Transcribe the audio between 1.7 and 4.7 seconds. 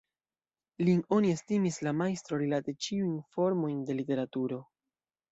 la majstro rilate ĉiun formojn de literaturo.